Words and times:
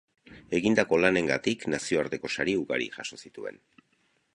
Egindako 0.59 0.99
lanengatik 1.01 1.67
nazioarteko 1.75 2.35
sari 2.39 2.57
ugari 2.65 2.89
jaso 2.97 3.23
zituen. 3.27 3.65